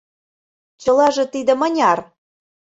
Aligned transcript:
Чылаже 0.81 1.23
тиде 1.33 1.53
мыняр? 1.61 1.99